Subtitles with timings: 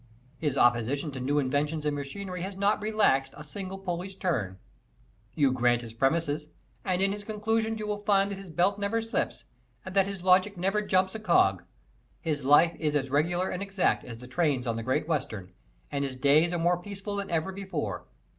[0.39, 4.57] His opposition to new inventions in machinery has not relaxed a single pulley's turn.
[5.35, 6.49] You grant his premises
[6.83, 9.45] and in his conclusions you will find that his belt never slips,
[9.85, 11.61] and that his logic never jumps a cog.
[12.19, 15.51] His life is as regular and exact as the trains on the Great Western,
[15.91, 18.05] and his days are more peaceful than ever before.